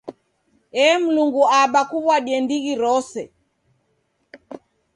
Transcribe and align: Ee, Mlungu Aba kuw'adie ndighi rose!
Ee, 0.83 0.91
Mlungu 1.01 1.43
Aba 1.61 1.81
kuw'adie 1.89 2.37
ndighi 2.43 2.73
rose! 2.83 3.23